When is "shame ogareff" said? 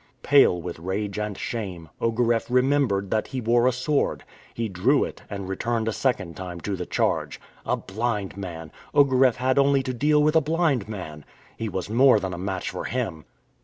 1.37-2.49